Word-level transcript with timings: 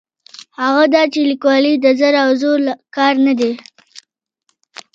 هغه 0.61 0.83
دا 0.93 1.03
چې 1.13 1.19
لیکوالي 1.31 1.73
د 1.77 1.85
زر 1.99 2.13
او 2.25 2.29
زور 2.41 2.59
کار 2.95 3.13
نه 3.25 3.33
دی. 3.39 3.51